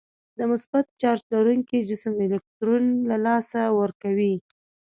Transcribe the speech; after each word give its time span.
د 0.37 0.39
مثبت 0.51 0.85
چارج 1.01 1.21
لرونکی 1.33 1.79
جسم 1.89 2.13
الکترون 2.25 2.83
له 3.09 3.17
لاسه 3.25 3.61
ورکوي. 3.79 4.35